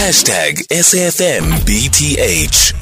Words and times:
Hashtag 0.00 0.64
SAFMBTH. 0.72 2.72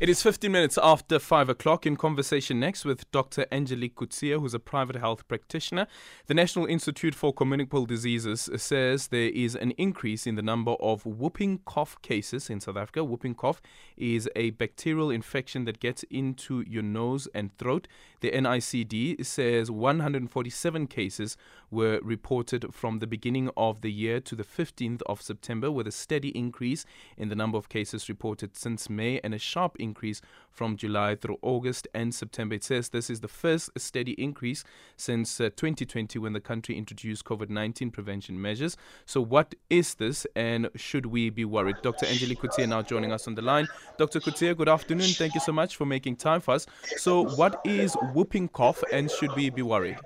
It 0.00 0.08
is 0.08 0.22
15 0.22 0.50
minutes 0.50 0.78
after 0.82 1.18
5 1.18 1.50
o'clock 1.50 1.84
in 1.84 1.94
conversation 1.94 2.58
next 2.58 2.86
with 2.86 3.10
Dr. 3.10 3.44
Angelique 3.52 3.96
Coetzee, 3.96 4.40
who's 4.40 4.54
a 4.54 4.58
private 4.58 4.96
health 4.96 5.28
practitioner. 5.28 5.86
The 6.26 6.32
National 6.32 6.64
Institute 6.64 7.14
for 7.14 7.34
Communicable 7.34 7.84
Diseases 7.84 8.48
says 8.56 9.08
there 9.08 9.28
is 9.28 9.54
an 9.54 9.72
increase 9.72 10.26
in 10.26 10.36
the 10.36 10.42
number 10.42 10.70
of 10.80 11.04
whooping 11.04 11.60
cough 11.66 12.00
cases 12.00 12.48
in 12.48 12.60
South 12.60 12.78
Africa. 12.78 13.04
Whooping 13.04 13.34
cough 13.34 13.60
is 13.98 14.26
a 14.34 14.52
bacterial 14.52 15.10
infection 15.10 15.66
that 15.66 15.80
gets 15.80 16.02
into 16.04 16.64
your 16.66 16.82
nose 16.82 17.28
and 17.34 17.54
throat. 17.58 17.86
The 18.20 18.30
NICD 18.30 19.26
says 19.26 19.70
147 19.70 20.86
cases 20.86 21.36
were 21.70 22.00
reported 22.02 22.74
from 22.74 23.00
the 23.00 23.06
beginning 23.06 23.50
of 23.54 23.82
the 23.82 23.92
year 23.92 24.18
to 24.20 24.34
the 24.34 24.44
15th 24.44 25.02
of 25.04 25.20
September, 25.20 25.70
with 25.70 25.86
a 25.86 25.92
steady 25.92 26.30
increase 26.30 26.86
in 27.18 27.28
the 27.28 27.36
number 27.36 27.58
of 27.58 27.68
cases 27.68 28.08
reported 28.08 28.56
since 28.56 28.88
May 28.88 29.20
and 29.22 29.34
a 29.34 29.38
sharp 29.38 29.76
increase 29.78 29.89
increase 29.90 30.20
from 30.50 30.76
July 30.76 31.14
through 31.14 31.38
August 31.42 31.88
and 31.94 32.14
September. 32.14 32.54
It 32.54 32.64
says 32.64 32.88
this 32.88 33.10
is 33.10 33.20
the 33.20 33.28
first 33.28 33.70
steady 33.76 34.12
increase 34.12 34.64
since 34.96 35.40
uh, 35.40 35.50
2020 35.56 36.18
when 36.18 36.32
the 36.32 36.40
country 36.40 36.76
introduced 36.76 37.24
COVID 37.24 37.50
19 37.50 37.90
prevention 37.90 38.40
measures. 38.40 38.76
So, 39.06 39.20
what 39.20 39.54
is 39.68 39.94
this 39.94 40.26
and 40.34 40.68
should 40.76 41.06
we 41.06 41.30
be 41.30 41.44
worried? 41.44 41.76
Dr. 41.82 42.06
Angelique 42.06 42.40
Coetzee 42.40 42.68
now 42.68 42.82
joining 42.82 43.12
us 43.12 43.26
on 43.26 43.34
the 43.34 43.42
line. 43.42 43.66
Dr. 43.98 44.20
Coetzee, 44.20 44.56
good 44.56 44.68
afternoon. 44.68 45.10
Thank 45.22 45.34
you 45.34 45.40
so 45.40 45.52
much 45.52 45.76
for 45.76 45.86
making 45.86 46.16
time 46.16 46.40
for 46.40 46.54
us. 46.54 46.66
So, 46.96 47.24
what 47.36 47.60
is 47.64 47.96
whooping 48.14 48.48
cough 48.48 48.82
and 48.92 49.10
should 49.10 49.34
we 49.34 49.50
be 49.50 49.62
worried? 49.62 49.98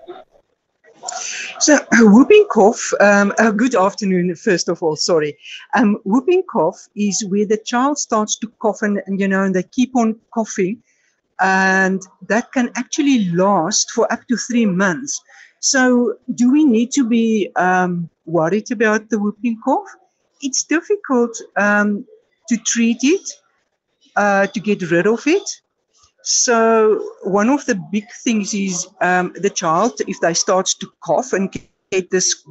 So, 1.64 1.78
whooping 1.92 2.46
cough, 2.50 2.92
um, 3.00 3.32
uh, 3.38 3.50
good 3.50 3.74
afternoon, 3.74 4.34
first 4.36 4.68
of 4.68 4.82
all, 4.82 4.96
sorry. 4.96 5.38
Um, 5.74 5.96
whooping 6.04 6.42
cough 6.42 6.88
is 6.94 7.24
where 7.24 7.46
the 7.46 7.56
child 7.56 7.96
starts 7.96 8.36
to 8.40 8.48
cough 8.58 8.82
and, 8.82 9.00
and, 9.06 9.18
you 9.18 9.26
know, 9.26 9.44
and 9.44 9.54
they 9.54 9.62
keep 9.62 9.96
on 9.96 10.20
coughing. 10.30 10.82
And 11.40 12.02
that 12.28 12.52
can 12.52 12.70
actually 12.76 13.30
last 13.30 13.92
for 13.92 14.12
up 14.12 14.28
to 14.28 14.36
three 14.36 14.66
months. 14.66 15.22
So, 15.60 16.18
do 16.34 16.52
we 16.52 16.66
need 16.66 16.92
to 16.92 17.08
be 17.08 17.50
um, 17.56 18.10
worried 18.26 18.70
about 18.70 19.08
the 19.08 19.18
whooping 19.18 19.58
cough? 19.64 19.88
It's 20.42 20.64
difficult 20.64 21.34
um, 21.56 22.04
to 22.50 22.58
treat 22.58 22.98
it, 23.00 23.26
uh, 24.16 24.48
to 24.48 24.60
get 24.60 24.82
rid 24.90 25.06
of 25.06 25.26
it. 25.26 25.62
So 26.24 27.06
one 27.22 27.50
of 27.50 27.66
the 27.66 27.74
big 27.92 28.06
things 28.24 28.54
is 28.54 28.88
um, 29.02 29.34
the 29.36 29.50
child, 29.50 30.00
if 30.08 30.18
they 30.20 30.32
start 30.32 30.66
to 30.80 30.90
cough 31.04 31.34
and 31.34 31.52
get 31.92 32.10
this 32.10 32.46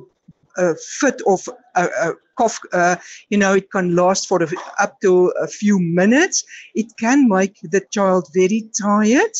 uh, 0.57 0.75
fit 0.99 1.19
of 1.25 1.41
a, 1.75 1.85
a 1.85 2.13
cough, 2.37 2.59
uh, 2.71 2.97
you 3.29 3.37
know, 3.39 3.55
it 3.55 3.71
can 3.71 3.95
last 3.95 4.27
for 4.27 4.43
a, 4.43 4.47
up 4.79 5.01
to 5.01 5.33
a 5.41 5.47
few 5.47 5.79
minutes. 5.79 6.43
It 6.75 6.85
can 6.99 7.27
make 7.27 7.59
the 7.63 7.81
child 7.89 8.27
very 8.35 8.69
tired. 8.79 9.31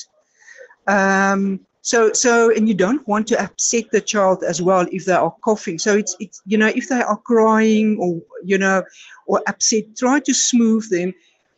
Um, 0.88 1.60
so, 1.82 2.12
so, 2.14 2.50
and 2.50 2.68
you 2.68 2.74
don't 2.74 3.08
want 3.08 3.28
to 3.28 3.40
upset 3.40 3.92
the 3.92 4.02
child 4.02 4.44
as 4.44 4.64
well 4.64 4.88
if 4.92 5.06
they 5.06 5.14
are 5.14 5.36
coughing. 5.44 5.78
So 5.78 5.96
it's, 5.96 6.16
it's, 6.20 6.42
you 6.48 6.58
know, 6.58 6.72
if 6.74 6.90
they 6.90 7.02
are 7.02 7.18
crying 7.18 7.98
or, 8.00 8.20
you 8.44 8.58
know, 8.58 8.84
or 9.28 9.44
upset, 9.46 9.96
try 9.96 10.22
to 10.22 10.34
smooth 10.34 10.90
them. 10.90 11.14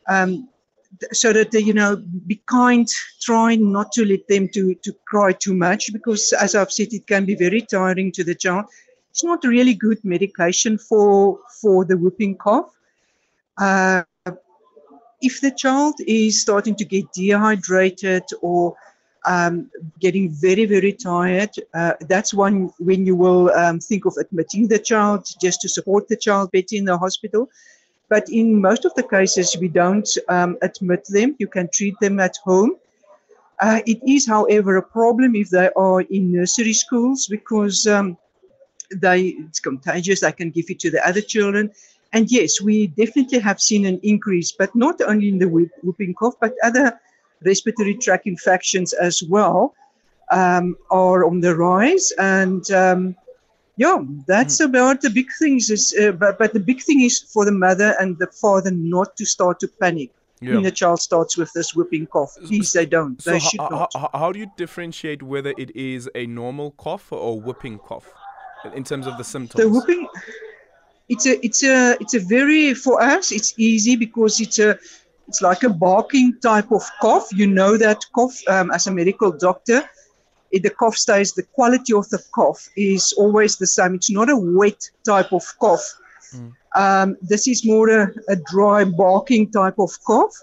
Um, 0.08 0.50
so 1.12 1.32
that 1.32 1.50
they, 1.50 1.60
you 1.60 1.74
know 1.74 1.96
be 2.26 2.40
kind 2.46 2.88
try 3.20 3.56
not 3.56 3.92
to 3.92 4.04
let 4.04 4.26
them 4.28 4.48
to 4.48 4.74
to 4.76 4.92
cry 5.06 5.32
too 5.32 5.54
much 5.54 5.92
because 5.92 6.32
as 6.40 6.54
i've 6.54 6.72
said 6.72 6.88
it 6.92 7.06
can 7.06 7.24
be 7.24 7.34
very 7.34 7.62
tiring 7.62 8.12
to 8.12 8.24
the 8.24 8.34
child. 8.34 8.66
It's 9.10 9.24
not 9.24 9.44
really 9.44 9.74
good 9.74 10.04
medication 10.04 10.76
for 10.76 11.38
for 11.60 11.84
the 11.84 11.96
whooping 11.96 12.36
cough. 12.36 12.70
Uh, 13.56 14.02
if 15.22 15.40
the 15.40 15.50
child 15.50 15.94
is 16.06 16.42
starting 16.42 16.74
to 16.76 16.84
get 16.84 17.10
dehydrated 17.12 18.24
or 18.42 18.76
um, 19.24 19.70
getting 19.98 20.30
very 20.30 20.66
very 20.66 20.92
tired 20.92 21.50
uh, 21.74 21.94
that's 22.02 22.32
one 22.32 22.70
when 22.78 23.06
you 23.06 23.16
will 23.16 23.50
um, 23.54 23.80
think 23.80 24.04
of 24.04 24.14
admitting 24.20 24.68
the 24.68 24.78
child 24.78 25.26
just 25.40 25.60
to 25.62 25.68
support 25.68 26.06
the 26.08 26.16
child 26.16 26.50
better 26.52 26.76
in 26.76 26.84
the 26.84 26.96
hospital 26.96 27.48
but 28.08 28.28
in 28.30 28.60
most 28.60 28.84
of 28.84 28.94
the 28.94 29.02
cases, 29.02 29.56
we 29.60 29.68
don't 29.68 30.08
um, 30.28 30.56
admit 30.62 31.04
them. 31.08 31.34
You 31.38 31.48
can 31.48 31.68
treat 31.72 31.98
them 32.00 32.20
at 32.20 32.36
home. 32.44 32.76
Uh, 33.60 33.80
it 33.86 34.00
is, 34.06 34.26
however, 34.26 34.76
a 34.76 34.82
problem 34.82 35.34
if 35.34 35.50
they 35.50 35.70
are 35.76 36.02
in 36.02 36.32
nursery 36.32 36.74
schools 36.74 37.26
because 37.26 37.86
um, 37.86 38.16
they 38.94 39.34
it's 39.48 39.60
contagious. 39.60 40.20
They 40.20 40.32
can 40.32 40.50
give 40.50 40.66
it 40.68 40.78
to 40.80 40.90
the 40.90 41.06
other 41.06 41.22
children. 41.22 41.72
And 42.12 42.30
yes, 42.30 42.60
we 42.60 42.86
definitely 42.86 43.40
have 43.40 43.60
seen 43.60 43.86
an 43.86 43.98
increase, 44.02 44.52
but 44.52 44.74
not 44.74 45.00
only 45.00 45.28
in 45.28 45.38
the 45.38 45.48
whooping 45.82 46.14
cough, 46.14 46.34
but 46.40 46.54
other 46.62 46.98
respiratory 47.44 47.94
tract 47.94 48.26
infections 48.26 48.92
as 48.92 49.22
well 49.22 49.74
um, 50.30 50.76
are 50.90 51.24
on 51.26 51.40
the 51.40 51.56
rise. 51.56 52.12
And 52.18 52.70
um, 52.70 53.16
yeah, 53.76 53.98
that's 54.26 54.60
mm. 54.60 54.66
about 54.66 55.02
the 55.02 55.10
big 55.10 55.28
things. 55.38 55.70
Is 55.70 55.94
uh, 56.00 56.12
but 56.12 56.38
but 56.38 56.52
the 56.54 56.60
big 56.60 56.82
thing 56.82 57.02
is 57.02 57.20
for 57.20 57.44
the 57.44 57.52
mother 57.52 57.94
and 58.00 58.18
the 58.18 58.26
father 58.26 58.70
not 58.70 59.16
to 59.16 59.26
start 59.26 59.60
to 59.60 59.68
panic 59.68 60.10
yeah. 60.40 60.54
when 60.54 60.62
the 60.62 60.70
child 60.70 61.00
starts 61.00 61.36
with 61.36 61.52
this 61.52 61.74
whooping 61.74 62.06
cough. 62.06 62.36
Please, 62.46 62.72
they 62.72 62.86
don't. 62.86 63.20
So 63.20 63.32
they 63.32 63.38
should 63.38 63.60
not. 63.60 63.90
How, 63.94 64.10
how 64.14 64.32
do 64.32 64.38
you 64.38 64.50
differentiate 64.56 65.22
whether 65.22 65.52
it 65.58 65.74
is 65.76 66.08
a 66.14 66.26
normal 66.26 66.70
cough 66.72 67.12
or 67.12 67.40
whooping 67.40 67.78
cough 67.80 68.12
in 68.74 68.82
terms 68.82 69.06
of 69.06 69.18
the 69.18 69.24
symptoms? 69.24 69.62
The 69.62 69.68
whooping. 69.68 70.08
It's 71.08 71.26
a 71.26 71.44
it's 71.44 71.62
a 71.62 71.96
it's 72.00 72.14
a 72.14 72.20
very 72.20 72.74
for 72.74 73.00
us 73.00 73.30
it's 73.30 73.54
easy 73.58 73.94
because 73.94 74.40
it's 74.40 74.58
a 74.58 74.76
it's 75.28 75.40
like 75.40 75.62
a 75.62 75.68
barking 75.68 76.38
type 76.40 76.72
of 76.72 76.82
cough. 77.00 77.28
You 77.32 77.46
know 77.46 77.76
that 77.76 78.04
cough 78.14 78.36
um, 78.48 78.70
as 78.70 78.86
a 78.86 78.90
medical 78.90 79.30
doctor 79.30 79.88
if 80.52 80.62
the 80.62 80.70
cough 80.70 80.96
stays, 80.96 81.32
the 81.32 81.42
quality 81.42 81.92
of 81.92 82.08
the 82.10 82.22
cough 82.34 82.68
is 82.76 83.12
always 83.14 83.56
the 83.56 83.66
same. 83.66 83.94
It's 83.94 84.10
not 84.10 84.30
a 84.30 84.36
wet 84.36 84.90
type 85.04 85.32
of 85.32 85.42
cough. 85.58 85.84
Mm. 86.34 86.52
Um, 86.76 87.16
this 87.22 87.48
is 87.48 87.64
more 87.64 87.88
a, 87.88 88.12
a, 88.28 88.36
dry 88.36 88.84
barking 88.84 89.50
type 89.50 89.78
of 89.78 89.90
cough. 90.04 90.34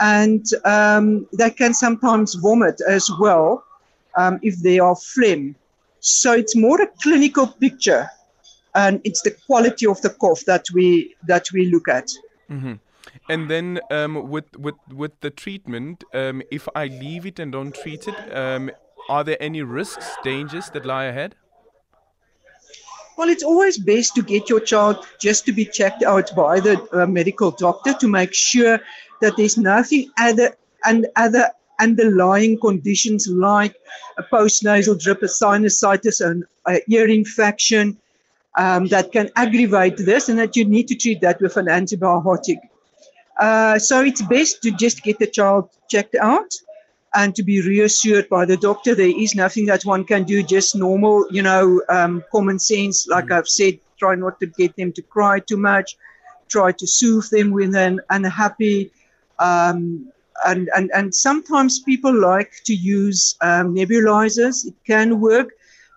And 0.00 0.44
um, 0.64 1.26
they 1.32 1.50
can 1.50 1.74
sometimes 1.74 2.34
vomit 2.34 2.80
as 2.88 3.10
well 3.20 3.64
um, 4.16 4.40
if 4.42 4.56
they 4.62 4.78
are 4.78 4.96
phlegm. 4.96 5.54
So 6.00 6.32
it's 6.32 6.56
more 6.56 6.80
a 6.80 6.86
clinical 7.02 7.46
picture, 7.46 8.08
and 8.74 9.00
it's 9.04 9.20
the 9.22 9.32
quality 9.46 9.86
of 9.86 10.00
the 10.00 10.10
cough 10.10 10.44
that 10.46 10.64
we 10.72 11.14
that 11.26 11.46
we 11.52 11.66
look 11.66 11.88
at. 11.88 12.08
Mm-hmm. 12.50 12.74
And 13.28 13.50
then 13.50 13.80
um, 13.90 14.28
with 14.30 14.56
with 14.56 14.76
with 14.92 15.20
the 15.20 15.30
treatment, 15.30 16.04
um, 16.14 16.42
if 16.50 16.68
I 16.74 16.86
leave 16.86 17.26
it 17.26 17.38
and 17.38 17.52
don't 17.52 17.74
treat 17.74 18.08
it, 18.08 18.36
um, 18.36 18.70
are 19.10 19.24
there 19.24 19.36
any 19.42 19.60
risks, 19.60 20.16
dangers 20.22 20.70
that 20.70 20.86
lie 20.86 21.06
ahead? 21.06 21.34
Well, 23.18 23.28
it's 23.28 23.42
always 23.42 23.76
best 23.76 24.14
to 24.14 24.22
get 24.22 24.48
your 24.48 24.60
child 24.60 25.04
just 25.20 25.44
to 25.46 25.52
be 25.52 25.64
checked 25.64 26.04
out 26.04 26.34
by 26.34 26.60
the 26.60 26.88
uh, 26.92 27.06
medical 27.06 27.50
doctor 27.50 27.92
to 27.94 28.08
make 28.08 28.32
sure 28.32 28.80
that 29.20 29.36
there's 29.36 29.58
nothing 29.58 30.10
other 30.16 30.56
and 30.86 31.06
other 31.16 31.50
underlying 31.80 32.58
conditions 32.60 33.26
like 33.26 33.74
a 34.16 34.22
postnasal 34.22 34.98
drip, 34.98 35.22
a 35.22 35.26
sinusitis, 35.26 36.20
an 36.20 36.46
ear 36.88 37.08
infection 37.08 37.98
um, 38.56 38.86
that 38.86 39.12
can 39.12 39.28
aggravate 39.36 39.96
this, 39.96 40.28
and 40.28 40.38
that 40.38 40.56
you 40.56 40.64
need 40.64 40.86
to 40.88 40.94
treat 40.94 41.20
that 41.20 41.40
with 41.40 41.56
an 41.56 41.66
antibiotic. 41.66 42.58
Uh, 43.40 43.78
so 43.78 44.02
it's 44.02 44.22
best 44.22 44.62
to 44.62 44.70
just 44.70 45.02
get 45.02 45.18
the 45.18 45.26
child 45.26 45.68
checked 45.88 46.14
out 46.14 46.54
and 47.14 47.34
to 47.34 47.42
be 47.42 47.60
reassured 47.60 48.28
by 48.28 48.44
the 48.44 48.56
doctor. 48.56 48.94
There 48.94 49.08
is 49.08 49.34
nothing 49.34 49.66
that 49.66 49.84
one 49.84 50.04
can 50.04 50.24
do 50.24 50.42
just 50.42 50.76
normal 50.76 51.26
you 51.30 51.42
know 51.42 51.82
um, 51.88 52.24
common 52.32 52.58
sense 52.58 53.06
like 53.08 53.26
mm. 53.26 53.36
i've 53.36 53.48
said 53.48 53.78
try 53.98 54.14
not 54.14 54.40
to 54.40 54.46
get 54.46 54.74
them 54.76 54.92
to 54.92 55.02
cry 55.02 55.38
too 55.40 55.56
much 55.56 55.96
try 56.48 56.72
to 56.72 56.86
soothe 56.86 57.28
them 57.30 57.50
when 57.50 57.70
they're 57.70 57.96
unhappy 58.10 58.90
um, 59.38 60.12
and, 60.44 60.70
and, 60.74 60.90
and 60.94 61.14
sometimes 61.14 61.80
people 61.80 62.14
like 62.14 62.52
to 62.64 62.74
use 62.74 63.36
um, 63.40 63.74
nebulizers. 63.74 64.66
It 64.66 64.74
can 64.86 65.20
work. 65.20 65.50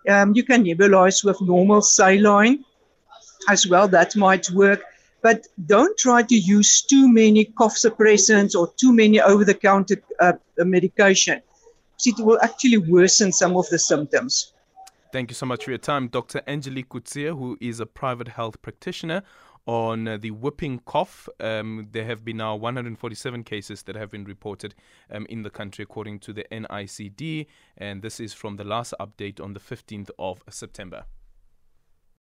Um, 0.08 0.34
you 0.34 0.42
can 0.42 0.64
nebulize 0.64 1.24
with 1.24 1.40
normal 1.40 1.82
saline 1.82 2.64
as 3.48 3.66
well. 3.66 3.88
That 3.88 4.16
might 4.16 4.50
work 4.50 4.82
but 5.24 5.46
don't 5.64 5.96
try 5.96 6.22
to 6.22 6.34
use 6.34 6.82
too 6.82 7.10
many 7.10 7.46
cough 7.46 7.76
suppressants 7.76 8.54
or 8.54 8.70
too 8.76 8.92
many 8.92 9.18
over-the-counter 9.22 9.96
uh, 10.20 10.34
medication. 10.58 11.40
It 12.04 12.16
will 12.18 12.38
actually 12.42 12.76
worsen 12.76 13.32
some 13.32 13.56
of 13.56 13.66
the 13.70 13.78
symptoms. 13.78 14.52
Thank 15.12 15.30
you 15.30 15.34
so 15.34 15.46
much 15.46 15.64
for 15.64 15.70
your 15.70 15.78
time, 15.78 16.08
Dr. 16.08 16.42
Angelique 16.46 16.90
Coetzee, 16.90 17.34
who 17.38 17.56
is 17.58 17.80
a 17.80 17.86
private 17.86 18.28
health 18.28 18.60
practitioner 18.60 19.22
on 19.66 20.06
uh, 20.06 20.18
the 20.18 20.30
whooping 20.30 20.80
cough. 20.84 21.26
Um, 21.40 21.88
there 21.92 22.04
have 22.04 22.22
been 22.22 22.36
now 22.36 22.56
147 22.56 23.44
cases 23.44 23.82
that 23.84 23.96
have 23.96 24.10
been 24.10 24.24
reported 24.24 24.74
um, 25.10 25.24
in 25.30 25.42
the 25.42 25.48
country, 25.48 25.84
according 25.84 26.18
to 26.18 26.34
the 26.34 26.44
NICD, 26.52 27.46
and 27.78 28.02
this 28.02 28.20
is 28.20 28.34
from 28.34 28.56
the 28.56 28.64
last 28.64 28.92
update 29.00 29.40
on 29.40 29.54
the 29.54 29.60
15th 29.60 30.10
of 30.18 30.42
September. 30.50 31.06